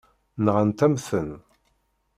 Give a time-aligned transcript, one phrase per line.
[0.45, 1.29] Nɣant-am-ten.